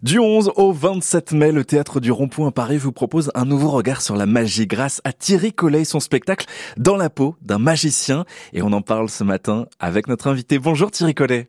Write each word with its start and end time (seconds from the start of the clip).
Du 0.00 0.20
11 0.20 0.52
au 0.54 0.70
27 0.70 1.32
mai, 1.32 1.50
le 1.50 1.64
théâtre 1.64 1.98
du 1.98 2.12
Rond-Point 2.12 2.52
Paris 2.52 2.76
vous 2.76 2.92
propose 2.92 3.32
un 3.34 3.44
nouveau 3.44 3.70
regard 3.70 4.00
sur 4.00 4.14
la 4.14 4.26
magie 4.26 4.68
grâce 4.68 5.00
à 5.02 5.12
Thierry 5.12 5.52
Collet 5.52 5.82
son 5.82 5.98
spectacle 5.98 6.46
Dans 6.76 6.96
la 6.96 7.10
peau 7.10 7.34
d'un 7.42 7.58
magicien. 7.58 8.24
Et 8.52 8.62
on 8.62 8.72
en 8.72 8.80
parle 8.80 9.08
ce 9.08 9.24
matin 9.24 9.64
avec 9.80 10.06
notre 10.06 10.28
invité. 10.28 10.60
Bonjour 10.60 10.92
Thierry 10.92 11.16
Collet. 11.16 11.48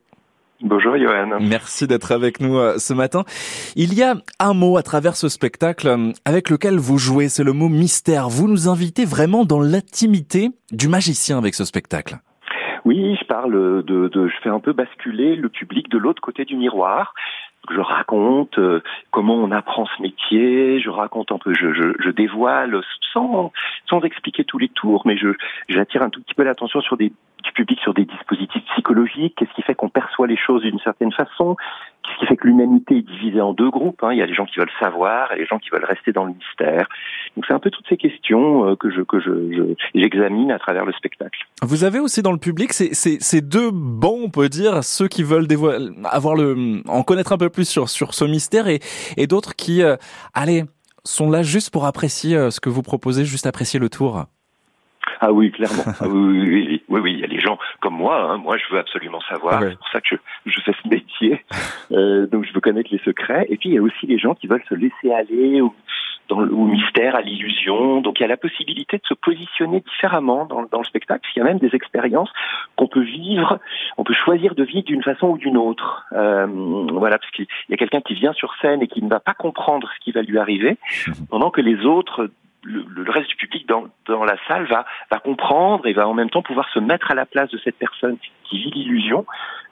Bonjour 0.63 0.97
Johan. 0.97 1.38
Merci 1.39 1.85
d'être 1.85 2.12
avec 2.12 2.39
nous 2.39 2.57
euh, 2.57 2.79
ce 2.79 2.96
matin. 2.96 3.23
Il 3.75 3.93
y 3.93 4.01
a 4.01 4.15
un 4.39 4.54
mot 4.55 4.77
à 4.77 4.81
travers 4.81 5.16
ce 5.16 5.29
spectacle 5.29 5.88
euh, 5.88 6.11
avec 6.25 6.50
lequel 6.50 6.79
vous 6.79 6.97
jouez, 6.97 7.29
c'est 7.29 7.43
le 7.43 7.54
mot 7.54 7.70
mystère. 7.70 8.29
Vous 8.29 8.47
nous 8.47 8.68
invitez 8.68 9.05
vraiment 9.05 9.45
dans 9.45 9.61
l'intimité 9.61 10.50
du 10.71 10.88
magicien 10.88 11.38
avec 11.38 11.54
ce 11.54 11.66
spectacle. 11.66 12.18
Oui, 12.84 13.16
je 13.21 13.25
parle 13.27 13.84
de, 13.86 14.07
de, 14.07 14.27
je 14.27 14.34
fais 14.41 14.50
un 14.50 14.59
peu 14.59 14.73
basculer 14.73 15.36
le 15.36 15.50
public 15.50 15.89
de 15.89 16.00
l'autre 16.00 16.21
côté 16.23 16.45
du 16.45 16.55
miroir 16.55 17.13
je 17.70 17.80
raconte 17.80 18.57
euh, 18.57 18.82
comment 19.12 19.36
on 19.36 19.52
apprend 19.52 19.86
ce 19.86 20.02
métier, 20.02 20.80
je 20.80 20.90
raconte 20.90 21.31
un 21.31 21.38
peu, 21.38 21.54
je, 21.54 21.73
je, 21.73 21.94
je, 22.00 22.09
dévoile 22.09 22.81
sans, 23.13 23.52
sans 23.90 24.02
expliquer 24.02 24.44
tous 24.44 24.58
les 24.58 24.70
tours, 24.70 25.04
mais 25.05 25.17
je 25.17 25.30
j'attire 25.67 26.02
un 26.02 26.09
tout 26.09 26.22
petit 26.22 26.34
peu 26.34 26.44
l'attention 26.44 26.81
sur 26.81 26.98
des 26.98 27.12
du 27.43 27.52
public 27.52 27.79
sur 27.81 27.93
des 27.93 28.05
dispositifs 28.05 28.63
psychologiques, 28.73 29.35
qu'est-ce 29.38 29.53
qui 29.53 29.61
fait 29.61 29.75
qu'on 29.75 29.89
perçoit 29.89 30.27
les 30.27 30.38
choses 30.38 30.61
d'une 30.61 30.80
certaine 30.80 31.11
façon, 31.11 31.55
qu'est-ce 32.03 32.20
qui 32.20 32.25
fait 32.25 32.38
que 32.38 32.47
l'humanité 32.47 32.97
est 32.97 33.02
divisée 33.02 33.41
en 33.41 33.53
deux 33.53 33.70
groupes, 33.70 34.03
hein? 34.03 34.11
il 34.11 34.17
y 34.17 34.21
a 34.21 34.25
les 34.25 34.34
gens 34.34 34.45
qui 34.45 34.59
veulent 34.59 34.71
savoir 34.80 35.31
et 35.31 35.38
les 35.38 35.45
gens 35.45 35.59
qui 35.59 35.70
veulent 35.70 35.85
rester 35.85 36.11
dans 36.11 36.25
le 36.25 36.33
mystère. 36.33 36.88
Donc 37.35 37.45
c'est 37.47 37.53
un 37.53 37.59
peu 37.59 37.70
toutes 37.70 37.88
ces 37.88 37.97
questions 37.97 38.70
euh, 38.70 38.75
que 38.75 38.89
je 38.89 39.02
que 39.02 39.20
je 39.20 39.75
j'examine 39.95 40.52
à 40.52 40.59
travers 40.59 40.85
le 40.85 40.94
spectacle. 40.94 41.39
Vous 41.61 41.83
avez 41.83 41.99
aussi 41.99 42.21
dans 42.21 42.31
le 42.31 42.38
public 42.38 42.73
ces, 42.73 42.94
ces, 42.94 43.20
ces 43.20 43.41
deux 43.41 43.71
bons, 43.71 44.23
on 44.25 44.30
peut 44.30 44.49
dire, 44.49 44.83
ceux 44.83 45.08
qui 45.08 45.23
veulent 45.23 45.47
avoir 46.05 46.35
le 46.35 46.81
en 46.88 47.03
connaître 47.03 47.31
un 47.31 47.38
peu 47.38 47.49
plus 47.49 47.67
sur 47.67 47.89
sur 47.89 48.13
ce 48.13 48.25
mystère 48.25 48.67
et 48.67 48.80
et 49.17 49.27
d'autres 49.27 49.55
qui 49.55 49.83
euh, 49.83 49.95
allez 50.33 50.63
sont 51.03 51.30
là 51.30 51.44
juste 51.44 51.71
pour 51.71 51.85
apprécier 51.85 52.35
euh, 52.35 52.52
ce 52.52 52.59
que 52.59 52.69
vous 52.69 52.81
proposez, 52.81 53.25
juste 53.25 53.45
apprécier 53.45 53.80
le 53.80 53.89
tour. 53.89 54.25
Ah 55.20 55.31
oui, 55.31 55.52
clairement. 55.52 55.84
Ah 56.02 56.08
oui, 56.08 56.39
oui, 56.39 56.81
oui, 56.88 57.00
oui, 57.02 57.14
il 57.14 57.20
y 57.20 57.23
a 57.23 57.28
des 57.28 57.39
gens 57.39 57.58
comme 57.81 57.95
moi. 57.95 58.31
Hein. 58.31 58.38
Moi, 58.38 58.58
je 58.58 58.73
veux 58.73 58.80
absolument 58.80 59.20
savoir. 59.22 59.61
C'est 59.61 59.78
pour 59.78 59.89
ça 59.89 60.02
que 60.02 60.08
je, 60.11 60.16
je 60.45 60.61
fais 60.61 60.73
ce 60.81 60.88
métier. 60.88 61.45
Euh, 61.92 62.28
donc, 62.28 62.45
je 62.45 62.53
veux 62.53 62.61
connaître 62.61 62.89
les 62.92 63.00
secrets. 63.00 63.48
Et 63.50 63.58
puis, 63.58 63.70
il 63.70 63.73
y 63.73 63.78
a 63.80 63.81
aussi 63.81 64.06
les 64.06 64.20
gens 64.20 64.36
qui 64.36 64.45
veulent 64.45 64.64
se 64.70 64.76
laisser 64.76 65.11
aller 65.11 65.59
au, 65.59 65.73
dans 66.28 66.39
le, 66.39 66.53
au 66.53 66.66
mystère, 66.66 67.16
à 67.16 67.22
l'illusion. 67.22 68.02
Donc, 68.02 68.20
il 68.20 68.22
y 68.22 68.26
a 68.26 68.28
la 68.28 68.38
possibilité 68.38 68.98
de 68.98 69.06
se 69.08 69.16
positionner 69.16 69.81
différemment 69.81 70.45
dans, 70.45 70.64
dans 70.72 70.78
le 70.78 70.84
spectacle. 70.86 71.28
Il 71.36 71.39
y 71.39 71.42
a 71.42 71.45
même 71.45 71.58
des 71.58 71.73
expériences 71.73 72.31
qu'on 72.76 72.88
peut 72.88 73.02
vivre. 73.02 73.59
On 73.98 74.04
peut 74.04 74.14
choisir 74.14 74.54
de 74.54 74.64
vivre 74.64 74.83
d'une 74.83 75.02
façon 75.02 75.30
ou 75.30 75.38
d'une 75.39 75.58
autre. 75.58 76.06
Euh, 76.14 76.45
voilà, 76.92 77.17
parce 77.17 77.31
qu'il 77.31 77.48
y 77.70 77.73
a 77.73 77.78
quelqu'un 77.78 78.02
qui 78.02 78.14
vient 78.14 78.33
sur 78.33 78.54
scène 78.61 78.83
et 78.83 78.88
qui 78.88 79.02
ne 79.02 79.09
va 79.09 79.20
pas 79.20 79.33
comprendre 79.33 79.89
ce 79.95 80.04
qui 80.04 80.11
va 80.11 80.22
lui 80.22 80.38
arriver, 80.38 80.78
pendant 81.31 81.50
que 81.50 81.61
les 81.61 81.86
autres 81.86 82.30
le, 82.63 82.85
le, 82.88 83.11
reste 83.11 83.29
du 83.29 83.35
public 83.35 83.67
dans, 83.67 83.85
dans 84.07 84.23
la 84.23 84.35
salle 84.47 84.67
va, 84.67 84.85
va 85.11 85.19
comprendre 85.19 85.88
et 85.88 85.93
va 85.93 86.07
en 86.07 86.13
même 86.13 86.29
temps 86.29 86.41
pouvoir 86.41 86.67
se 86.73 86.79
mettre 86.79 87.11
à 87.11 87.15
la 87.15 87.25
place 87.25 87.49
de 87.52 87.59
cette 87.63 87.77
personne 87.77 88.17
qui 88.43 88.59
vit 88.59 88.71
l'illusion. 88.71 89.25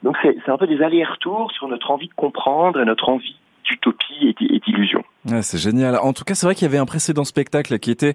Donc 0.04 0.16
c'est 0.22 0.50
un 0.50 0.58
peu 0.58 0.68
des 0.68 0.82
allers-retours 0.82 1.52
sur 1.52 1.68
notre 1.68 1.92
envie 1.92 2.08
de 2.08 2.14
comprendre 2.14 2.80
et 2.80 2.86
notre 2.86 3.10
envie 3.10 3.36
d'utopie 3.64 4.36
et 4.40 4.60
d'illusion. 4.60 5.04
Ouais, 5.30 5.42
c'est 5.42 5.58
génial. 5.58 5.98
En 5.98 6.14
tout 6.14 6.24
cas, 6.24 6.36
c'est 6.36 6.46
vrai 6.46 6.56
qu'il 6.56 6.64
y 6.64 6.70
avait 6.70 6.78
un 6.78 6.86
précédent 6.86 7.26
spectacle 7.26 7.80
qui 7.80 7.92
était 7.92 8.14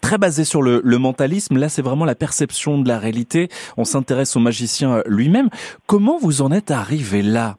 très 0.00 0.16
basé 0.16 0.44
sur 0.44 0.62
le, 0.62 0.80
le 0.82 0.98
mentalisme. 0.98 1.58
Là, 1.58 1.68
c'est 1.68 1.82
vraiment 1.82 2.06
la 2.06 2.14
perception 2.14 2.78
de 2.78 2.88
la 2.88 2.98
réalité. 2.98 3.48
On 3.76 3.84
s'intéresse 3.84 4.34
au 4.36 4.40
magicien 4.40 5.02
lui-même. 5.06 5.50
Comment 5.86 6.16
vous 6.16 6.40
en 6.40 6.50
êtes 6.50 6.70
arrivé 6.70 7.20
là, 7.20 7.56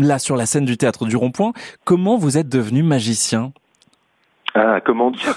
là 0.00 0.18
sur 0.18 0.36
la 0.36 0.46
scène 0.46 0.64
du 0.64 0.76
théâtre 0.76 1.06
du 1.06 1.14
Rond-Point 1.14 1.52
Comment 1.84 2.16
vous 2.16 2.36
êtes 2.36 2.48
devenu 2.48 2.82
magicien? 2.82 3.52
Ah, 4.54 4.80
comment 4.84 5.12
dire 5.12 5.34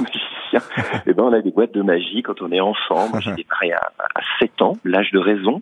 eh 1.08 1.14
ben, 1.14 1.24
on 1.24 1.34
a 1.34 1.42
des 1.42 1.52
boîtes 1.52 1.74
de 1.74 1.82
magie 1.82 2.22
quand 2.22 2.42
on 2.42 2.52
est 2.52 2.60
enfant. 2.60 3.10
Moi, 3.10 3.20
j'ai 3.20 3.34
démarré 3.34 3.72
à, 3.74 3.92
à 4.00 4.22
7 4.40 4.62
ans, 4.62 4.78
l'âge 4.84 5.12
de 5.12 5.20
raison. 5.20 5.62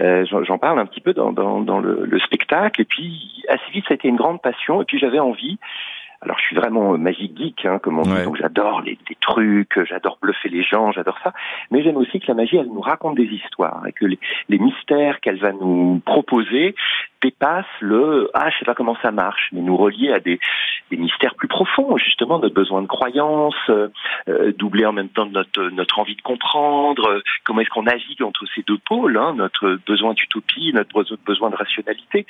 Euh, 0.00 0.24
J'en 0.26 0.58
parle 0.58 0.78
un 0.78 0.86
petit 0.86 1.00
peu 1.00 1.12
dans, 1.12 1.32
dans, 1.32 1.60
dans 1.60 1.78
le, 1.78 2.04
le, 2.04 2.18
spectacle. 2.20 2.80
Et 2.80 2.84
puis, 2.84 3.44
assez 3.48 3.70
vite, 3.72 3.84
ça 3.86 3.92
a 3.92 3.94
été 3.94 4.08
une 4.08 4.16
grande 4.16 4.40
passion. 4.40 4.82
Et 4.82 4.84
puis, 4.84 4.98
j'avais 4.98 5.18
envie 5.18 5.58
alors 6.22 6.38
je 6.38 6.44
suis 6.44 6.56
vraiment 6.56 6.96
magique 6.96 7.36
geek, 7.36 7.66
hein, 7.66 7.78
comme 7.82 7.98
on 7.98 8.02
dit, 8.02 8.24
donc 8.24 8.36
j'adore 8.36 8.80
les, 8.82 8.96
les, 9.08 9.16
trucs, 9.20 9.78
j'adore 9.88 10.18
bluffer 10.22 10.48
les 10.48 10.62
gens, 10.62 10.92
j'adore 10.92 11.18
ça. 11.24 11.32
Mais 11.70 11.82
j'aime 11.82 11.96
aussi 11.96 12.20
que 12.20 12.26
la 12.28 12.34
magie, 12.34 12.56
elle 12.56 12.68
nous 12.68 12.80
raconte 12.80 13.16
des 13.16 13.24
histoires 13.24 13.84
et 13.86 13.92
que 13.92 14.06
les, 14.06 14.18
les 14.48 14.58
mystères 14.58 15.20
qu'elle 15.20 15.38
va 15.38 15.52
nous 15.52 16.00
proposer 16.04 16.74
dépassent 17.22 17.64
le 17.80 18.30
ah 18.34 18.50
je 18.50 18.58
sais 18.58 18.64
pas 18.64 18.74
comment 18.74 18.96
ça 19.02 19.10
marche, 19.10 19.48
mais 19.52 19.60
nous 19.60 19.76
relier 19.76 20.12
à 20.12 20.20
des, 20.20 20.38
des 20.90 20.96
mystères 20.96 21.34
plus 21.34 21.48
profonds, 21.48 21.96
justement 21.96 22.38
notre 22.38 22.54
besoin 22.54 22.82
de 22.82 22.86
croyance, 22.86 23.54
euh, 23.68 24.52
doublé 24.58 24.84
en 24.84 24.92
même 24.92 25.08
temps 25.08 25.26
notre 25.26 25.62
notre 25.70 25.98
envie 25.98 26.16
de 26.16 26.22
comprendre, 26.22 27.08
euh, 27.08 27.20
comment 27.44 27.60
est-ce 27.60 27.70
qu'on 27.70 27.84
navigue 27.84 28.22
entre 28.22 28.44
ces 28.54 28.62
deux 28.62 28.78
pôles, 28.78 29.16
hein, 29.16 29.34
notre 29.36 29.78
besoin 29.86 30.14
d'utopie, 30.14 30.72
notre 30.74 31.04
besoin 31.24 31.50
de 31.50 31.56
rationalité, 31.56 32.26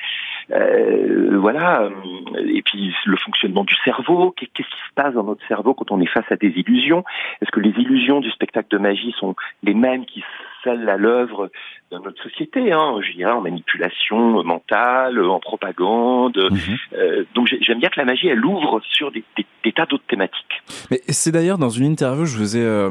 euh, 0.50 1.36
voilà, 1.38 1.88
et 2.37 2.62
puis 2.62 2.94
le 3.04 3.16
fonctionnement 3.16 3.65
du 3.65 3.75
cerveau, 3.84 4.32
qu'est-ce 4.32 4.53
qui 4.53 4.62
se 4.62 4.94
passe 4.94 5.15
dans 5.15 5.25
notre 5.25 5.47
cerveau 5.47 5.75
quand 5.75 5.91
on 5.91 6.00
est 6.00 6.06
face 6.06 6.31
à 6.31 6.37
des 6.37 6.48
illusions? 6.48 7.04
Est-ce 7.41 7.50
que 7.50 7.60
les 7.60 7.70
illusions 7.70 8.20
du 8.20 8.31
spectacle 8.31 8.69
de 8.70 8.78
magie 8.78 9.15
sont 9.19 9.34
les 9.62 9.75
mêmes 9.75 10.04
qui 10.06 10.22
celles 10.65 10.88
à 10.88 10.97
l'œuvre 10.97 11.50
dans 11.91 12.00
notre 12.00 12.22
société, 12.22 12.72
hein, 12.72 12.98
je 13.03 13.12
dirais 13.12 13.32
en 13.32 13.41
manipulation 13.41 14.43
mentale, 14.44 15.22
en 15.22 15.41
propagande. 15.41 16.38
Mhm. 16.50 16.76
Euh, 16.94 17.25
donc 17.34 17.53
j'aime 17.60 17.81
bien 17.81 17.91
que 17.91 17.98
la 17.98 18.06
magie, 18.06 18.28
elle 18.28 18.44
ouvre 18.44 18.81
sur 18.88 19.10
des, 19.10 19.25
des, 19.37 19.44
des 19.64 19.72
tas 19.72 19.87
d'autres 19.87 20.06
thématiques. 20.09 20.62
Mais 20.91 21.00
c'est 21.09 21.32
d'ailleurs 21.32 21.59
dans 21.59 21.69
une 21.69 21.87
interview, 21.87 22.25
je 22.25 22.38
vous 22.38 22.56
ai, 22.56 22.64
euh, 22.64 22.91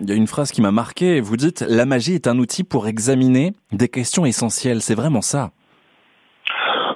il 0.00 0.08
y 0.08 0.12
a 0.12 0.16
une 0.16 0.26
phrase 0.26 0.50
qui 0.50 0.62
m'a 0.62 0.72
marqué. 0.72 1.20
Vous 1.20 1.36
dites 1.36 1.64
la 1.68 1.86
magie 1.86 2.14
est 2.14 2.26
un 2.26 2.38
outil 2.38 2.64
pour 2.64 2.88
examiner 2.88 3.52
des 3.72 3.88
questions 3.88 4.26
essentielles. 4.26 4.80
C'est 4.80 4.96
vraiment 4.96 5.22
ça. 5.22 5.50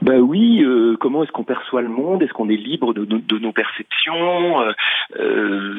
Ben 0.03 0.19
oui, 0.19 0.65
euh, 0.65 0.97
comment 0.99 1.23
est-ce 1.23 1.31
qu'on 1.31 1.45
perçoit 1.45 1.81
le 1.81 1.89
monde? 1.89 2.25
Est-ce 2.25 2.33
qu'on 2.33 2.49
est 2.49 2.57
libre 2.57 2.93
de, 2.93 3.39
nos 3.39 3.53
perceptions? 3.53 4.61
Euh, 4.61 4.73
euh 5.21 5.79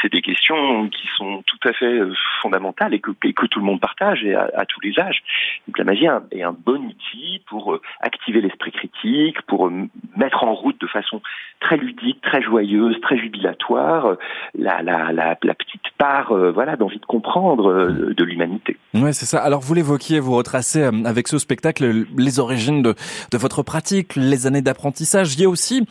C'est 0.00 0.12
des 0.12 0.22
questions 0.22 0.88
qui 0.88 1.08
sont 1.16 1.42
tout 1.44 1.68
à 1.68 1.72
fait 1.72 2.00
fondamentales 2.42 2.94
et 2.94 3.00
que, 3.00 3.10
tout 3.10 3.58
le 3.58 3.64
monde 3.64 3.80
partage 3.80 4.24
et 4.24 4.36
à, 4.36 4.64
tous 4.68 4.80
les 4.82 4.98
âges. 5.00 5.22
La 5.76 5.82
magie 5.82 6.06
est 6.30 6.42
un 6.42 6.52
bon 6.52 6.80
outil 6.86 7.42
pour 7.48 7.80
activer 8.00 8.40
l'esprit 8.40 8.70
critique, 8.70 9.42
pour 9.42 9.68
mettre 10.16 10.44
en 10.44 10.54
route 10.54 10.80
de 10.80 10.86
façon 10.86 11.20
très 11.58 11.76
ludique, 11.76 12.20
très 12.20 12.42
joyeuse, 12.42 13.00
très 13.00 13.18
jubilatoire 13.18 14.16
la, 14.54 15.36
petite 15.36 15.82
part 15.98 16.32
voilà 16.52 16.76
d'envie 16.76 17.00
de 17.00 17.06
comprendre 17.06 18.12
de 18.14 18.24
l'humanité. 18.24 18.76
Ouais, 18.94 19.12
c'est 19.12 19.26
ça. 19.26 19.38
Alors 19.42 19.60
vous 19.60 19.74
l'évoquiez, 19.74 20.20
vous 20.20 20.36
retracez 20.36 20.82
avec 20.82 21.26
ce 21.26 21.38
spectacle 21.38 22.04
les 22.16 22.38
origines 22.38 22.82
de 22.82 22.94
votre 23.32 23.55
pratique, 23.62 24.16
les 24.16 24.46
années 24.46 24.62
d'apprentissage. 24.62 25.34
Il 25.34 25.42
y 25.42 25.44
a 25.44 25.48
aussi 25.48 25.86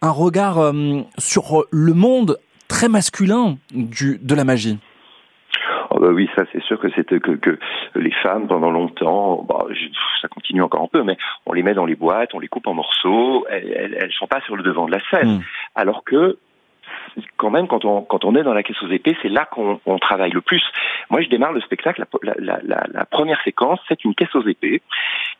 un 0.00 0.10
regard 0.10 0.58
euh, 0.58 1.00
sur 1.18 1.64
le 1.70 1.94
monde 1.94 2.38
très 2.68 2.88
masculin 2.88 3.58
du, 3.72 4.18
de 4.22 4.34
la 4.34 4.44
magie. 4.44 4.78
Oh 5.90 5.98
bah 6.00 6.08
oui, 6.08 6.28
ça 6.34 6.44
c'est 6.52 6.62
sûr 6.62 6.80
que 6.80 6.88
c'est 6.96 7.06
que, 7.06 7.32
que 7.32 7.58
les 7.94 8.12
femmes 8.22 8.48
pendant 8.48 8.70
longtemps, 8.70 9.44
bah, 9.46 9.66
ça 10.22 10.28
continue 10.28 10.62
encore 10.62 10.82
un 10.82 10.88
peu, 10.88 11.02
mais 11.02 11.18
on 11.44 11.52
les 11.52 11.62
met 11.62 11.74
dans 11.74 11.84
les 11.84 11.96
boîtes, 11.96 12.34
on 12.34 12.38
les 12.38 12.48
coupe 12.48 12.66
en 12.66 12.72
morceaux, 12.72 13.44
elles, 13.50 13.96
elles, 14.00 14.12
sont 14.12 14.26
pas 14.26 14.40
sur 14.46 14.56
le 14.56 14.62
devant 14.62 14.86
de 14.86 14.92
la 14.92 15.00
scène, 15.10 15.36
mm. 15.36 15.42
alors 15.74 16.02
que 16.04 16.38
quand 17.36 17.50
même, 17.50 17.68
quand 17.68 17.84
on, 17.84 18.02
quand 18.02 18.24
on 18.24 18.34
est 18.34 18.42
dans 18.42 18.54
la 18.54 18.62
caisse 18.62 18.82
aux 18.82 18.90
épées, 18.90 19.16
c'est 19.22 19.28
là 19.28 19.44
qu'on 19.44 19.80
on 19.86 19.98
travaille 19.98 20.30
le 20.30 20.40
plus. 20.40 20.62
Moi, 21.10 21.20
je 21.22 21.28
démarre 21.28 21.52
le 21.52 21.60
spectacle, 21.60 22.04
la, 22.22 22.34
la, 22.38 22.60
la, 22.62 22.86
la 22.90 23.04
première 23.04 23.42
séquence, 23.42 23.80
c'est 23.88 24.04
une 24.04 24.14
caisse 24.14 24.34
aux 24.34 24.46
épées, 24.46 24.82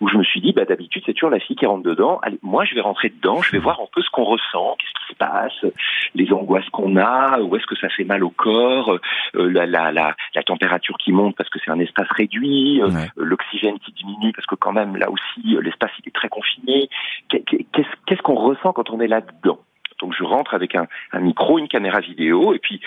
où 0.01 0.09
je 0.09 0.17
me 0.17 0.25
suis 0.25 0.41
dit, 0.41 0.53
bah, 0.53 0.65
d'habitude, 0.65 1.03
c'est 1.07 1.15
toujours 1.15 1.31
la 1.31 1.41
fille 1.41 1.57
qui 1.57 1.67
rentre 1.67 1.85
dedans. 1.85 2.19
Allez, 2.23 2.39
moi, 2.43 2.65
je 2.65 2.75
vais 2.75 2.81
rentrer 2.81 3.09
dedans, 3.11 3.41
je 3.43 3.53
vais 3.53 3.59
voir 3.59 3.81
un 3.81 3.87
peu 3.93 4.03
ce 4.03 4.11
qu'on 4.11 4.25
ressent, 4.25 4.77
qu'est-ce 4.79 5.07
qui 5.07 5.13
se 5.13 5.17
passe, 5.17 5.73
les 6.15 6.33
angoisses 6.33 6.69
qu'on 6.71 6.97
a, 6.97 7.41
où 7.41 7.57
est-ce 7.57 7.67
que 7.67 7.77
ça 7.77 7.89
fait 7.89 8.05
mal 8.05 8.25
au 8.25 8.31
corps, 8.31 8.99
euh, 9.37 9.51
la, 9.51 9.67
la, 9.67 9.93
la, 9.93 10.15
la, 10.35 10.43
température 10.43 10.97
qui 10.99 11.13
monte 11.13 11.37
parce 11.37 11.49
que 11.51 11.59
c'est 11.65 11.71
un 11.71 11.79
espace 11.79 12.09
réduit, 12.11 12.81
euh, 12.83 12.89
ouais. 12.89 13.09
l'oxygène 13.17 13.79
qui 13.79 13.93
diminue 13.93 14.33
parce 14.33 14.47
que 14.47 14.55
quand 14.55 14.73
même, 14.73 14.97
là 14.97 15.11
aussi, 15.11 15.57
l'espace, 15.63 15.91
il 16.01 16.09
est 16.09 16.15
très 16.15 16.29
confiné. 16.29 16.89
Qu'est-ce 17.29 18.23
qu'on 18.23 18.35
ressent 18.35 18.73
quand 18.73 18.91
on 18.91 19.01
est 19.01 19.09
là-dedans? 19.09 19.59
Donc 20.03 20.15
je 20.19 20.25
rentre 20.25 20.55
avec 20.55 20.75
un, 20.75 20.87
un, 21.13 21.21
micro, 21.21 21.59
une 21.59 21.69
caméra 21.69 22.01
vidéo, 22.01 22.53
et 22.53 22.59
puis 22.59 22.81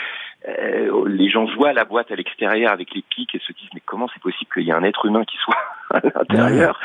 euh, 0.47 1.05
les 1.07 1.29
gens 1.29 1.45
voient 1.55 1.73
la 1.73 1.85
boîte 1.85 2.11
à 2.11 2.15
l'extérieur 2.15 2.71
avec 2.71 2.93
les 2.93 3.01
pics 3.01 3.33
et 3.33 3.39
se 3.39 3.51
disent 3.53 3.69
mais 3.73 3.81
comment 3.83 4.07
c'est 4.13 4.21
possible 4.21 4.51
qu'il 4.53 4.63
y 4.63 4.69
ait 4.69 4.73
un 4.73 4.83
être 4.83 5.05
humain 5.05 5.23
qui 5.23 5.37
soit 5.37 5.57
à 5.89 6.01
l'intérieur 6.03 6.79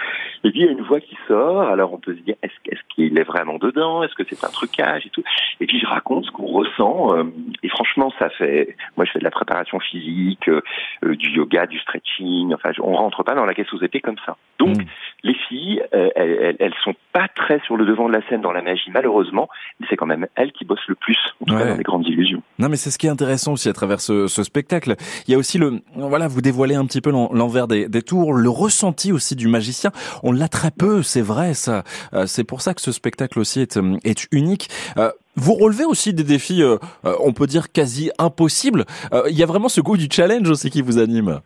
Et 0.45 0.51
puis 0.51 0.61
il 0.61 0.67
y 0.67 0.69
a 0.69 0.73
une 0.73 0.83
voix 0.83 1.01
qui 1.01 1.19
sort, 1.29 1.63
alors 1.63 1.93
on 1.93 1.99
peut 1.99 2.15
se 2.15 2.21
dire 2.21 2.37
est-ce 2.43 2.55
est 2.65 2.79
qu'il 2.95 3.19
est 3.19 3.25
vraiment 3.25 3.59
dedans? 3.59 4.03
Est-ce 4.03 4.15
que 4.15 4.23
c'est 4.29 4.45
un 4.45 4.51
trucage 4.51 5.05
et 5.07 5.11
tout? 5.11 5.23
Et 5.61 5.67
puis 5.67 5.79
je 5.79 5.87
raconte 5.87 6.25
ce 6.25 6.31
qu'on 6.31 6.47
ressent, 6.47 7.15
euh, 7.15 7.25
et 7.63 7.69
franchement 7.69 8.13
ça 8.19 8.31
fait, 8.31 8.77
moi 8.97 9.05
je 9.05 9.11
fais 9.11 9.19
de 9.19 9.25
la 9.25 9.31
préparation 9.31 9.79
physique, 9.81 10.49
euh, 10.49 10.63
du 11.03 11.31
yoga, 11.31 11.67
du 11.67 11.79
stretching, 11.81 12.55
enfin 12.55 12.71
on 12.81 12.95
rentre 12.95 13.25
pas 13.25 13.35
dans 13.35 13.45
la 13.45 13.53
caisse 13.53 13.73
aux 13.75 13.83
épées 13.83 14.01
comme 14.01 14.19
ça. 14.25 14.37
Donc 14.59 14.79
mmh. 14.79 14.85
Les 15.23 15.35
filles, 15.49 15.83
euh, 15.95 16.09
elles, 16.15 16.57
elles, 16.59 16.75
sont 16.83 16.95
pas 17.13 17.29
très 17.35 17.61
sur 17.61 17.77
le 17.77 17.85
devant 17.85 18.09
de 18.09 18.13
la 18.13 18.27
scène 18.29 18.41
dans 18.41 18.53
la 18.53 18.63
magie, 18.63 18.91
malheureusement, 18.91 19.49
mais 19.79 19.87
c'est 19.91 19.97
quand 19.97 20.07
même 20.07 20.27
elles 20.35 20.53
qui 20.53 20.65
bossent 20.65 20.87
le 20.89 20.95
plus, 20.95 21.19
en 21.41 21.45
tout 21.47 21.57
cas 21.57 21.67
dans 21.67 21.77
les 21.77 21.83
grandes 21.83 22.07
illusions. 22.07 22.43
Non, 22.59 22.69
mais 22.69 22.77
c'est 22.77 22.91
ce 22.91 22.99
qui 22.99 23.07
est 23.07 23.11
intéressant 23.11 23.53
aussi 23.53 23.69
à 23.69 23.73
travers 23.73 24.01
ce, 24.01 24.27
ce, 24.27 24.43
spectacle. 24.43 24.95
Il 25.27 25.33
y 25.33 25.35
a 25.35 25.39
aussi 25.39 25.59
le, 25.59 25.81
voilà, 25.95 26.29
vous 26.29 26.41
dévoilez 26.41 26.75
un 26.75 26.87
petit 26.87 27.01
peu 27.01 27.11
l'envers 27.11 27.69
des, 27.69 27.89
des, 27.89 28.03
tours, 28.03 28.33
le 28.33 28.51
ressenti 28.51 29.13
aussi 29.13 29.37
du 29.37 29.49
magicien. 29.49 29.91
On 30.23 30.33
l'a 30.33 30.49
très 30.49 30.71
peu, 30.71 31.03
c'est 31.03 31.23
vrai, 31.23 31.55
ça. 31.55 31.83
Euh, 32.15 32.27
c'est 32.27 32.45
pour 32.45 32.63
ça 32.63 32.75
que 32.75 32.81
ce 32.81 32.93
spectacle 32.93 33.39
aussi 33.39 33.61
est, 33.61 33.77
euh, 33.77 33.99
est 34.05 34.27
unique. 34.33 34.69
Vous 35.37 35.55
relevez 35.55 35.85
aussi 35.85 36.13
des 36.13 36.25
défis, 36.25 36.63
on 37.05 37.33
peut 37.33 37.47
dire 37.47 37.71
quasi 37.73 38.11
impossibles. 38.19 38.85
Il 39.29 39.39
y 39.39 39.43
a 39.43 39.47
vraiment 39.47 39.69
ce 39.69 39.81
goût 39.81 39.97
du 39.97 40.09
challenge 40.11 40.51
aussi 40.51 40.71
qui 40.71 40.83
vous 40.83 40.99
anime. 40.99 41.41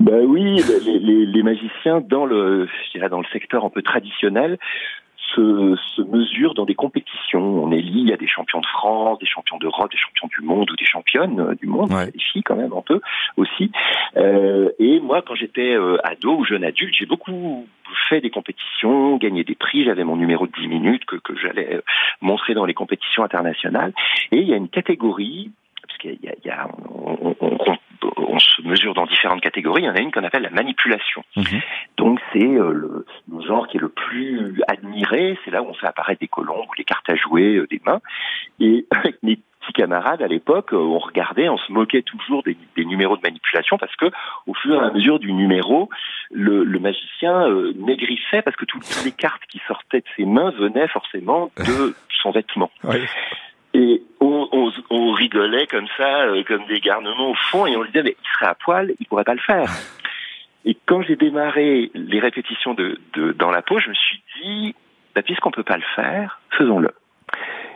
Ben 0.00 0.24
oui, 0.24 0.62
les, 0.84 0.98
les, 0.98 1.26
les, 1.26 1.42
magiciens 1.42 2.00
dans 2.00 2.24
le, 2.24 2.66
je 2.66 2.90
dirais 2.92 3.08
dans 3.08 3.20
le 3.20 3.26
secteur 3.32 3.64
un 3.64 3.70
peu 3.70 3.82
traditionnel 3.82 4.58
se, 5.34 5.76
se 5.94 6.02
mesurent 6.02 6.54
dans 6.54 6.64
des 6.64 6.74
compétitions. 6.74 7.64
On 7.64 7.72
est 7.72 7.80
lié 7.80 8.12
à 8.12 8.16
des 8.16 8.26
champions 8.26 8.60
de 8.60 8.66
France, 8.66 9.18
des 9.18 9.26
champions 9.26 9.58
d'Europe, 9.58 9.90
des 9.90 9.98
champions 9.98 10.28
du 10.28 10.44
monde 10.44 10.70
ou 10.70 10.76
des 10.76 10.84
championnes 10.84 11.54
du 11.60 11.66
monde, 11.66 11.92
ouais. 11.92 12.10
des 12.10 12.18
filles 12.18 12.42
quand 12.42 12.56
même 12.56 12.72
un 12.72 12.82
peu 12.82 13.00
aussi. 13.36 13.70
Euh, 14.16 14.70
et 14.78 15.00
moi, 15.00 15.22
quand 15.26 15.34
j'étais 15.34 15.74
euh, 15.74 15.98
ado 16.04 16.36
ou 16.38 16.44
jeune 16.44 16.64
adulte, 16.64 16.94
j'ai 16.96 17.06
beaucoup 17.06 17.66
fait 18.08 18.20
des 18.20 18.30
compétitions, 18.30 19.16
gagné 19.16 19.44
des 19.44 19.54
prix. 19.54 19.84
J'avais 19.84 20.04
mon 20.04 20.16
numéro 20.16 20.46
de 20.46 20.52
10 20.52 20.68
minutes 20.68 21.04
que, 21.04 21.16
que 21.16 21.36
j'allais 21.36 21.76
euh, 21.76 21.82
montrer 22.20 22.54
dans 22.54 22.64
les 22.64 22.74
compétitions 22.74 23.24
internationales. 23.24 23.92
Et 24.32 24.38
il 24.38 24.48
y 24.48 24.52
a 24.52 24.56
une 24.56 24.68
catégorie 24.68 25.50
parce 25.86 25.98
qu'il 25.98 26.18
y 26.22 26.28
a, 26.28 26.34
y 26.44 26.50
a 26.50 26.68
on, 26.90 27.34
on, 27.40 27.56
on, 27.66 27.76
on, 28.02 28.38
se 28.38 28.62
mesure 28.62 28.94
dans 28.94 29.06
différentes 29.06 29.40
catégories. 29.40 29.82
Il 29.82 29.86
y 29.86 29.90
en 29.90 29.94
a 29.94 30.00
une 30.00 30.12
qu'on 30.12 30.24
appelle 30.24 30.42
la 30.42 30.50
manipulation. 30.50 31.24
Mmh. 31.36 31.42
Donc 31.96 32.20
c'est 32.32 32.44
euh, 32.44 32.72
le, 32.72 33.06
le, 33.32 33.46
genre 33.46 33.66
qui 33.68 33.76
est 33.76 33.80
le 33.80 33.88
plus 33.88 34.60
admiré. 34.68 35.38
C'est 35.44 35.50
là 35.50 35.62
où 35.62 35.66
on 35.66 35.74
fait 35.74 35.86
apparaître 35.86 36.20
des 36.20 36.28
colombes 36.28 36.66
ou 36.68 36.74
les 36.76 36.84
cartes 36.84 37.08
à 37.10 37.16
jouer 37.16 37.56
euh, 37.56 37.66
des 37.68 37.80
mains. 37.84 38.00
Et 38.60 38.86
avec 38.90 39.16
mes 39.22 39.36
petits 39.36 39.72
camarades 39.72 40.22
à 40.22 40.28
l'époque, 40.28 40.72
euh, 40.72 40.76
on 40.76 40.98
regardait, 40.98 41.48
on 41.48 41.58
se 41.58 41.72
moquait 41.72 42.02
toujours 42.02 42.42
des, 42.42 42.56
des, 42.76 42.84
numéros 42.84 43.16
de 43.16 43.22
manipulation 43.22 43.78
parce 43.78 43.94
que 43.96 44.06
au 44.46 44.54
fur 44.54 44.74
et 44.82 44.86
à 44.86 44.90
mesure 44.90 45.18
du 45.18 45.32
numéro, 45.32 45.88
le, 46.30 46.64
le 46.64 46.78
magicien 46.78 47.48
euh, 47.48 47.72
maigrissait 47.76 48.42
parce 48.42 48.56
que 48.56 48.64
toutes 48.64 48.86
les 49.04 49.12
cartes 49.12 49.42
qui 49.50 49.60
sortaient 49.66 50.00
de 50.00 50.06
ses 50.16 50.24
mains 50.24 50.50
venaient 50.50 50.88
forcément 50.88 51.50
de 51.58 51.94
son 52.22 52.30
vêtement. 52.30 52.70
Oui. 52.84 52.98
Et 53.74 54.02
on, 54.20 54.48
on, 54.52 54.72
on, 54.90 55.12
rigolait 55.12 55.66
comme 55.66 55.86
ça, 55.96 56.22
euh, 56.22 56.42
comme 56.44 56.66
des 56.66 56.80
garnements 56.80 57.30
au 57.30 57.34
fond, 57.34 57.66
et 57.66 57.76
on 57.76 57.82
lui 57.82 57.90
disait, 57.90 58.02
mais 58.02 58.16
il 58.18 58.28
serait 58.32 58.46
à 58.46 58.54
poil, 58.54 58.94
il 58.98 59.06
pourrait 59.06 59.24
pas 59.24 59.34
le 59.34 59.40
faire. 59.40 59.68
Et 60.64 60.76
quand 60.86 61.02
j'ai 61.02 61.16
démarré 61.16 61.90
les 61.94 62.20
répétitions 62.20 62.74
de, 62.74 62.98
de, 63.14 63.32
dans 63.32 63.50
la 63.50 63.62
peau, 63.62 63.78
je 63.78 63.90
me 63.90 63.94
suis 63.94 64.22
dit, 64.42 64.74
bah, 65.14 65.22
puisqu'on 65.22 65.50
peut 65.50 65.62
pas 65.62 65.76
le 65.76 65.84
faire, 65.94 66.40
faisons-le. 66.56 66.90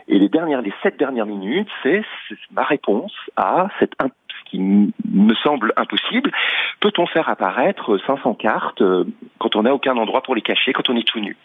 Et 0.07 0.19
les 0.19 0.29
dernières, 0.29 0.61
les 0.61 0.73
sept 0.81 0.97
dernières 0.97 1.25
minutes, 1.25 1.69
c'est 1.81 2.03
ma 2.51 2.63
réponse 2.63 3.13
à 3.37 3.69
cette 3.79 3.93
ce 4.01 4.49
qui 4.49 4.59
me 4.59 5.33
semble 5.35 5.73
impossible. 5.77 6.31
Peut-on 6.79 7.05
faire 7.05 7.29
apparaître 7.29 7.97
500 8.05 8.33
cartes 8.33 8.81
euh, 8.81 9.05
quand 9.39 9.55
on 9.55 9.63
n'a 9.63 9.73
aucun 9.73 9.95
endroit 9.95 10.21
pour 10.21 10.35
les 10.35 10.41
cacher, 10.41 10.73
quand 10.73 10.89
on 10.89 10.97
est 10.97 11.07
tout 11.07 11.19
nu? 11.19 11.37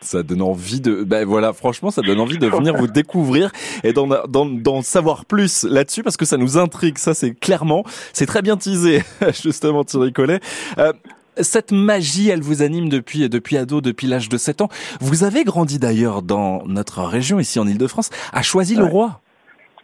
Ça 0.00 0.22
donne 0.22 0.42
envie 0.42 0.80
de, 0.80 1.04
ben 1.04 1.26
voilà, 1.26 1.52
franchement, 1.52 1.90
ça 1.90 2.02
donne 2.02 2.20
envie 2.20 2.38
de 2.38 2.46
venir 2.46 2.76
vous 2.76 2.86
découvrir 2.86 3.50
et 3.84 3.92
d'en 3.92 4.82
savoir 4.82 5.24
plus 5.24 5.64
là-dessus 5.64 6.02
parce 6.02 6.16
que 6.16 6.24
ça 6.24 6.36
nous 6.36 6.58
intrigue. 6.58 6.98
Ça, 6.98 7.14
c'est 7.14 7.32
clairement, 7.32 7.84
c'est 8.12 8.26
très 8.26 8.42
bien 8.42 8.56
teasé, 8.56 9.02
justement, 9.42 9.84
Thierry 9.84 10.12
Collet. 10.12 10.40
Euh, 10.78 10.92
cette 11.40 11.72
magie, 11.72 12.28
elle 12.28 12.42
vous 12.42 12.62
anime 12.62 12.88
depuis 12.88 13.28
depuis 13.28 13.56
ado, 13.56 13.80
depuis 13.80 14.06
l'âge 14.06 14.28
de 14.28 14.36
7 14.36 14.62
ans. 14.62 14.68
Vous 15.00 15.24
avez 15.24 15.44
grandi 15.44 15.78
d'ailleurs 15.78 16.22
dans 16.22 16.64
notre 16.66 17.02
région, 17.02 17.38
ici 17.38 17.58
en 17.58 17.66
Ile-de-France, 17.66 18.10
à 18.32 18.42
Choisy-le-Roi. 18.42 19.20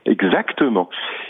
Exactement. 0.06 0.88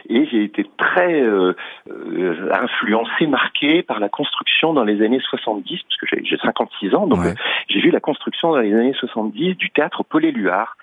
Et 0.08 0.26
j'ai 0.26 0.44
été 0.44 0.66
très 0.76 1.22
euh, 1.22 1.54
euh, 1.90 2.50
influencé, 2.52 3.26
marqué 3.26 3.82
par 3.82 4.00
la 4.00 4.08
construction 4.08 4.74
dans 4.74 4.84
les 4.84 5.02
années 5.02 5.20
70, 5.20 5.80
parce 5.82 5.96
que 5.96 6.06
j'ai 6.22 6.36
56 6.36 6.94
ans, 6.94 7.06
donc 7.06 7.20
ouais. 7.20 7.34
j'ai 7.68 7.80
vu 7.80 7.90
la 7.90 8.00
construction 8.00 8.50
dans 8.50 8.58
les 8.58 8.74
années 8.74 8.94
70 8.94 9.54
du 9.54 9.70
théâtre 9.70 10.04
Paul 10.04 10.24
Éluard, 10.24 10.76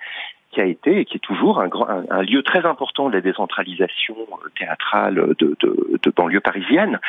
qui 0.53 0.61
a 0.61 0.65
été 0.65 0.99
et 0.99 1.05
qui 1.05 1.17
est 1.17 1.19
toujours 1.19 1.59
un, 1.59 1.67
grand, 1.67 1.89
un, 1.89 2.05
un, 2.09 2.21
lieu 2.21 2.43
très 2.43 2.65
important 2.65 3.09
de 3.09 3.15
la 3.15 3.21
décentralisation 3.21 4.15
théâtrale 4.57 5.35
de, 5.39 5.55
de, 5.59 5.99
de, 6.01 6.11
banlieue 6.11 6.39
parisienne. 6.39 6.99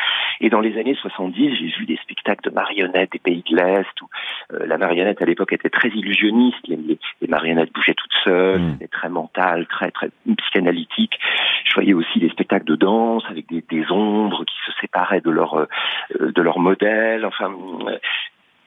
Et 0.40 0.48
dans 0.50 0.60
les 0.60 0.78
années 0.78 0.94
70, 0.94 1.56
j'ai 1.56 1.66
vu 1.78 1.86
des 1.86 1.98
spectacles 2.02 2.48
de 2.48 2.54
marionnettes 2.54 3.12
des 3.12 3.18
pays 3.18 3.44
de 3.48 3.56
l'Est 3.56 4.02
où 4.02 4.08
euh, 4.52 4.66
la 4.66 4.78
marionnette 4.78 5.20
à 5.22 5.26
l'époque 5.26 5.52
était 5.52 5.70
très 5.70 5.88
illusionniste, 5.88 6.66
les, 6.66 6.76
les, 6.76 6.98
les, 7.20 7.28
marionnettes 7.28 7.72
bougeaient 7.72 7.94
toutes 7.94 8.14
seules, 8.24 8.60
mmh. 8.60 8.72
c'était 8.72 8.88
très 8.88 9.08
mental, 9.08 9.66
très 9.66 9.90
très 9.90 10.10
psychanalytique. 10.38 11.18
Je 11.64 11.74
voyais 11.74 11.94
aussi 11.94 12.18
des 12.18 12.30
spectacles 12.30 12.66
de 12.66 12.76
danse 12.76 13.24
avec 13.28 13.48
des, 13.48 13.62
des 13.70 13.90
ombres 13.90 14.44
qui 14.44 14.56
se 14.66 14.72
séparaient 14.80 15.20
de 15.20 15.30
leur 15.30 15.54
euh, 15.54 15.66
de 16.20 16.42
leur 16.42 16.58
modèle. 16.58 17.26
Enfin, 17.26 17.52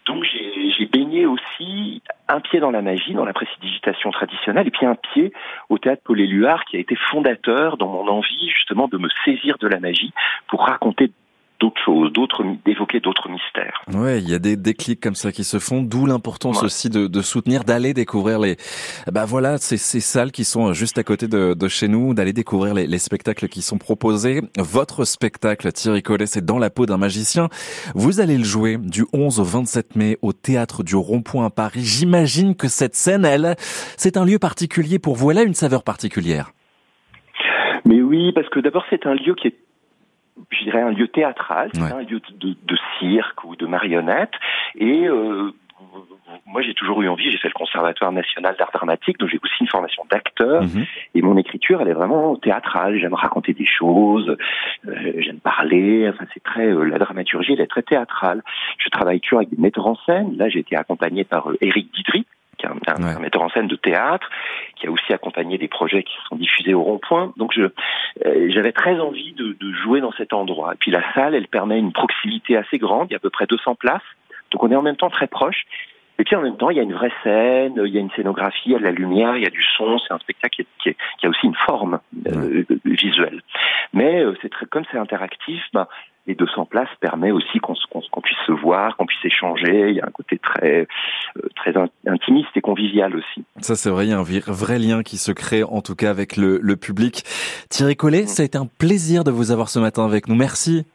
donc 0.07 0.23
j'ai 0.23 0.85
baigné 0.85 1.25
aussi 1.25 2.01
un 2.27 2.39
pied 2.39 2.59
dans 2.59 2.71
la 2.71 2.81
magie, 2.81 3.13
dans 3.13 3.25
la 3.25 3.33
précidigitation 3.33 4.11
traditionnelle, 4.11 4.67
et 4.67 4.71
puis 4.71 4.85
un 4.85 4.95
pied 4.95 5.33
au 5.69 5.77
théâtre 5.77 6.01
Paul 6.05 6.19
Éluard 6.19 6.65
qui 6.65 6.77
a 6.77 6.79
été 6.79 6.95
fondateur 6.95 7.77
dans 7.77 7.87
mon 7.87 8.07
envie 8.07 8.49
justement 8.49 8.87
de 8.87 8.97
me 8.97 9.09
saisir 9.25 9.57
de 9.59 9.67
la 9.67 9.79
magie 9.79 10.13
pour 10.47 10.65
raconter 10.65 11.11
d'autres 11.59 11.81
choses, 11.83 12.11
d'autres 12.13 12.43
d'évoquer 12.65 12.99
d'autres 12.99 13.29
mystères. 13.29 13.81
Ouais, 13.93 14.19
il 14.19 14.29
y 14.29 14.33
a 14.33 14.39
des 14.39 14.55
déclics 14.55 14.99
comme 14.99 15.15
ça 15.15 15.31
qui 15.31 15.43
se 15.43 15.59
font, 15.59 15.81
d'où 15.81 16.05
l'importance 16.05 16.59
ouais. 16.59 16.65
aussi 16.65 16.89
de, 16.89 17.07
de 17.07 17.21
soutenir, 17.21 17.63
d'aller 17.63 17.93
découvrir 17.93 18.39
les, 18.39 18.57
bah 19.11 19.25
voilà, 19.25 19.57
ces, 19.57 19.77
ces 19.77 19.99
salles 19.99 20.31
qui 20.31 20.43
sont 20.43 20.73
juste 20.73 20.97
à 20.97 21.03
côté 21.03 21.27
de, 21.27 21.53
de 21.53 21.67
chez 21.67 21.87
nous, 21.87 22.13
d'aller 22.13 22.33
découvrir 22.33 22.73
les, 22.73 22.87
les, 22.87 22.97
spectacles 22.97 23.47
qui 23.47 23.61
sont 23.61 23.77
proposés. 23.77 24.41
Votre 24.57 25.05
spectacle, 25.05 25.71
Thierry 25.71 26.03
Collet, 26.03 26.25
c'est 26.25 26.45
dans 26.45 26.59
la 26.59 26.69
peau 26.69 26.85
d'un 26.85 26.97
magicien. 26.97 27.49
Vous 27.95 28.19
allez 28.19 28.37
le 28.37 28.43
jouer 28.43 28.77
du 28.77 29.05
11 29.13 29.39
au 29.39 29.43
27 29.43 29.95
mai 29.95 30.17
au 30.21 30.33
théâtre 30.33 30.83
du 30.83 30.95
Rond-Point 30.95 31.45
à 31.45 31.49
Paris. 31.49 31.81
J'imagine 31.81 32.55
que 32.55 32.67
cette 32.67 32.95
scène, 32.95 33.25
elle, 33.25 33.55
c'est 33.97 34.17
un 34.17 34.25
lieu 34.25 34.39
particulier 34.39 34.99
pour 34.99 35.15
vous. 35.15 35.31
Elle 35.31 35.39
a 35.39 35.43
une 35.43 35.53
saveur 35.53 35.83
particulière. 35.83 36.51
Mais 37.85 38.01
oui, 38.01 38.33
parce 38.33 38.49
que 38.49 38.59
d'abord 38.59 38.83
c'est 38.89 39.05
un 39.05 39.13
lieu 39.13 39.33
qui 39.33 39.47
est 39.47 39.55
je 40.49 40.63
dirais 40.63 40.81
un 40.81 40.91
lieu 40.91 41.07
théâtral, 41.07 41.69
ouais. 41.75 41.91
un 41.91 42.03
lieu 42.03 42.21
de, 42.39 42.77
cirque 42.99 43.43
ou 43.43 43.55
de 43.55 43.65
marionnettes. 43.65 44.35
Et 44.75 45.07
euh, 45.07 45.51
moi, 46.45 46.61
j'ai 46.61 46.73
toujours 46.73 47.01
eu 47.01 47.09
envie. 47.09 47.29
J'ai 47.31 47.37
fait 47.37 47.47
le 47.49 47.53
Conservatoire 47.53 48.11
national 48.11 48.55
d'art 48.57 48.71
dramatique, 48.73 49.17
donc 49.19 49.29
j'ai 49.29 49.39
aussi 49.43 49.55
une 49.61 49.67
formation 49.67 50.03
d'acteur. 50.09 50.63
-hmm. 50.63 50.85
Et 51.15 51.21
mon 51.21 51.37
écriture, 51.37 51.81
elle 51.81 51.89
est 51.89 51.99
vraiment 52.01 52.35
théâtrale. 52.35 52.97
J'aime 52.99 53.13
raconter 53.13 53.53
des 53.53 53.65
choses, 53.65 54.29
euh, 54.87 55.13
j'aime 55.17 55.39
parler. 55.39 56.09
Enfin, 56.09 56.25
c'est 56.33 56.43
très 56.43 56.67
euh, 56.67 56.83
la 56.83 56.99
dramaturgie, 56.99 57.53
elle 57.53 57.61
est 57.61 57.73
très 57.75 57.83
théâtrale. 57.83 58.41
Je 58.77 58.89
travaille 58.89 59.19
toujours 59.19 59.39
avec 59.39 59.49
des 59.49 59.61
metteurs 59.61 59.87
en 59.87 59.97
scène. 60.05 60.37
Là, 60.37 60.49
j'ai 60.49 60.59
été 60.59 60.75
accompagné 60.75 61.23
par 61.23 61.43
euh, 61.49 61.57
Éric 61.67 61.93
Didry, 61.93 62.25
qui 62.57 62.65
est 62.65 62.69
un, 62.69 62.79
un, 62.93 63.03
ouais. 63.03 63.15
un, 63.17 63.19
metteur 63.19 63.41
en 63.41 63.49
scène 63.49 63.67
de 63.67 63.75
théâtre, 63.75 64.27
qui 64.79 64.87
a 64.87 64.91
aussi 64.91 65.13
accompagné 65.13 65.57
des 65.57 65.67
projets 65.67 66.03
qui 66.03 66.15
sont 66.29 66.35
diffusés 66.35 66.73
au 66.73 66.83
rond-point. 66.83 67.33
Donc 67.37 67.53
je 67.53 67.63
euh, 68.25 68.49
j'avais 68.49 68.71
très 68.71 68.99
envie 68.99 69.33
de, 69.33 69.55
de, 69.59 69.73
jouer 69.73 70.01
dans 70.01 70.11
cet 70.13 70.33
endroit. 70.33 70.73
Et 70.73 70.77
puis 70.77 70.91
la 70.91 71.03
salle, 71.13 71.35
elle 71.35 71.47
permet 71.47 71.79
une 71.79 71.93
proximité 71.93 72.57
assez 72.57 72.77
grande, 72.77 73.07
il 73.09 73.13
y 73.13 73.15
a 73.15 73.17
à 73.17 73.19
peu 73.19 73.29
près 73.29 73.45
200 73.45 73.75
places. 73.75 74.01
Donc 74.51 74.63
on 74.63 74.71
est 74.71 74.75
en 74.75 74.81
même 74.81 74.95
temps 74.95 75.09
très 75.09 75.27
proche. 75.27 75.65
Et 76.19 76.23
puis 76.23 76.35
en 76.35 76.41
même 76.41 76.57
temps, 76.57 76.71
il 76.71 76.77
y 76.77 76.79
a 76.79 76.83
une 76.83 76.93
vraie 76.93 77.11
scène, 77.23 77.79
il 77.85 77.93
y 77.93 77.97
a 77.97 78.01
une 78.01 78.09
scénographie, 78.11 78.69
il 78.69 78.71
y 78.71 78.75
a 78.75 78.79
de 78.79 78.83
la 78.83 78.91
lumière, 78.91 79.37
il 79.37 79.43
y 79.43 79.45
a 79.45 79.51
du 79.51 79.61
son. 79.77 79.99
C'est 79.99 80.13
un 80.13 80.19
spectacle 80.19 80.55
qui, 80.55 80.61
est, 80.61 80.67
qui, 80.81 80.89
est, 80.89 80.97
qui, 81.19 81.27
a 81.27 81.29
aussi 81.29 81.45
une 81.45 81.55
forme 81.55 81.99
euh, 82.27 82.63
visuelle. 82.85 83.41
Mais 83.93 84.23
euh, 84.23 84.33
c'est 84.41 84.49
très 84.49 84.65
comme 84.65 84.83
c'est 84.91 84.97
interactif, 84.97 85.61
ben, 85.73 85.87
les 86.27 86.35
200 86.35 86.65
places 86.65 86.89
permet 86.99 87.31
aussi 87.31 87.59
qu'on 87.59 87.73
qu 87.73 87.99
qu 87.99 88.21
puisse 88.21 88.37
se 88.45 88.51
voir, 88.51 88.97
qu'on 88.97 89.05
puisse 89.05 89.23
échanger. 89.23 89.89
Il 89.89 89.95
y 89.95 90.01
a 90.01 90.05
un 90.05 90.11
côté 90.11 90.37
très 90.37 90.87
euh, 91.37 91.49
très 91.55 91.73
intimiste 92.05 92.49
et 92.55 92.61
convivial 92.61 93.15
aussi. 93.15 93.45
Ça 93.61 93.75
c'est 93.75 93.89
vrai, 93.89 94.05
il 94.05 94.09
y 94.09 94.13
a 94.13 94.19
un 94.19 94.23
vrai 94.23 94.79
lien 94.79 95.03
qui 95.03 95.17
se 95.17 95.31
crée 95.31 95.63
en 95.63 95.81
tout 95.81 95.95
cas 95.95 96.09
avec 96.09 96.37
le, 96.37 96.59
le 96.61 96.75
public. 96.75 97.23
Thierry 97.69 97.95
Collet, 97.95 98.23
mmh. 98.23 98.27
ça 98.27 98.43
a 98.43 98.45
été 98.45 98.57
un 98.57 98.67
plaisir 98.67 99.23
de 99.23 99.31
vous 99.31 99.51
avoir 99.51 99.69
ce 99.69 99.79
matin 99.79 100.05
avec 100.05 100.27
nous. 100.27 100.35
Merci. 100.35 100.85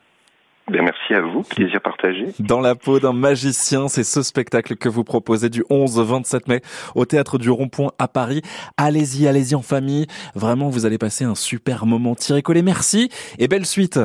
Bien, 0.70 0.82
merci 0.82 1.12
à 1.12 1.20
vous, 1.20 1.42
plaisir 1.42 1.80
partagé. 1.80 2.26
Dans 2.38 2.60
la 2.60 2.76
peau 2.76 3.00
d'un 3.00 3.12
magicien, 3.12 3.88
c'est 3.88 4.04
ce 4.04 4.22
spectacle 4.22 4.76
que 4.76 4.88
vous 4.88 5.02
proposez 5.02 5.50
du 5.50 5.64
11 5.70 5.98
au 5.98 6.04
27 6.04 6.46
mai 6.46 6.60
au 6.94 7.04
théâtre 7.04 7.36
du 7.36 7.50
Rond-Point 7.50 7.90
à 7.98 8.06
Paris. 8.06 8.42
Allez-y, 8.76 9.26
allez-y 9.26 9.56
en 9.56 9.62
famille. 9.62 10.06
Vraiment, 10.36 10.68
vous 10.68 10.86
allez 10.86 10.98
passer 10.98 11.24
un 11.24 11.34
super 11.34 11.84
moment. 11.84 12.14
Thierry 12.14 12.42
Collet, 12.42 12.62
merci 12.62 13.10
et 13.38 13.48
belle 13.48 13.66
suite. 13.66 13.98